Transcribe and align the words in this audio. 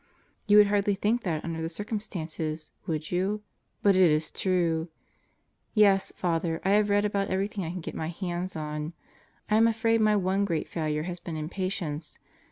You 0.47 0.57
would 0.57 0.65
hardly 0.65 0.95
think 0.95 1.21
that 1.21 1.45
under 1.45 1.61
the 1.61 1.69
circumstances, 1.69 2.71
would 2.87 3.11
you? 3.11 3.43
But 3.83 3.95
is 3.95 4.09
is 4.09 4.31
true. 4.31 4.89
Yes, 5.75 6.11
Father, 6.15 6.59
I 6.65 6.71
have 6.71 6.89
read 6.89 7.05
about 7.05 7.27
everything 7.29 7.63
I 7.63 7.71
could 7.71 7.83
get 7.83 7.93
my 7.93 8.07
hands 8.09 8.55
on. 8.55 8.93
I 9.51 9.57
am 9.57 9.67
afraid 9.67 10.01
my 10.01 10.15
one 10.15 10.43
great 10.43 10.67
failure 10.67 11.03
has 11.03 11.19
been 11.19 11.37
impatience. 11.37 12.17